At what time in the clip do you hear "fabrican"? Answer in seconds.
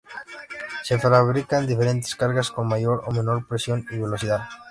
0.97-1.67